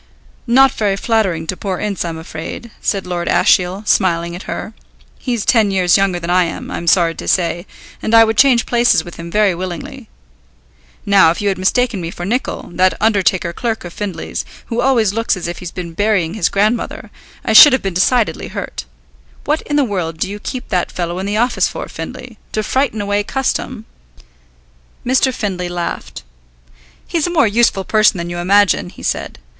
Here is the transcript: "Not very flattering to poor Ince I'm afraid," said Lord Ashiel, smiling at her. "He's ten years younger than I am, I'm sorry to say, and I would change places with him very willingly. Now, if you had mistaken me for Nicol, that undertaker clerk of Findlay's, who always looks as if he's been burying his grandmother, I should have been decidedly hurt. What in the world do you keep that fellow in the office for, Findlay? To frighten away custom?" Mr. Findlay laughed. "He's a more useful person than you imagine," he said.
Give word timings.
"Not 0.47 0.71
very 0.71 0.95
flattering 0.95 1.45
to 1.45 1.55
poor 1.55 1.77
Ince 1.79 2.03
I'm 2.03 2.17
afraid," 2.17 2.71
said 2.81 3.05
Lord 3.05 3.27
Ashiel, 3.27 3.83
smiling 3.85 4.35
at 4.35 4.49
her. 4.49 4.73
"He's 5.19 5.45
ten 5.45 5.69
years 5.69 5.95
younger 5.95 6.19
than 6.19 6.31
I 6.31 6.45
am, 6.45 6.71
I'm 6.71 6.87
sorry 6.87 7.13
to 7.13 7.27
say, 7.27 7.67
and 8.01 8.15
I 8.15 8.23
would 8.23 8.35
change 8.35 8.65
places 8.65 9.05
with 9.05 9.17
him 9.17 9.29
very 9.29 9.53
willingly. 9.53 10.09
Now, 11.05 11.29
if 11.29 11.39
you 11.39 11.49
had 11.49 11.59
mistaken 11.59 12.01
me 12.01 12.09
for 12.09 12.25
Nicol, 12.25 12.71
that 12.73 12.99
undertaker 12.99 13.53
clerk 13.53 13.85
of 13.85 13.93
Findlay's, 13.93 14.43
who 14.65 14.81
always 14.81 15.13
looks 15.13 15.37
as 15.37 15.47
if 15.47 15.59
he's 15.59 15.69
been 15.69 15.93
burying 15.93 16.33
his 16.33 16.49
grandmother, 16.49 17.11
I 17.45 17.53
should 17.53 17.71
have 17.71 17.83
been 17.83 17.93
decidedly 17.93 18.47
hurt. 18.47 18.85
What 19.45 19.61
in 19.67 19.75
the 19.75 19.83
world 19.83 20.17
do 20.17 20.27
you 20.27 20.39
keep 20.39 20.69
that 20.69 20.91
fellow 20.91 21.19
in 21.19 21.27
the 21.27 21.37
office 21.37 21.67
for, 21.67 21.87
Findlay? 21.87 22.39
To 22.53 22.63
frighten 22.63 23.01
away 23.01 23.21
custom?" 23.23 23.85
Mr. 25.05 25.31
Findlay 25.31 25.69
laughed. 25.69 26.23
"He's 27.05 27.27
a 27.27 27.29
more 27.29 27.45
useful 27.45 27.83
person 27.83 28.17
than 28.17 28.31
you 28.31 28.39
imagine," 28.39 28.89
he 28.89 29.03
said. 29.03 29.37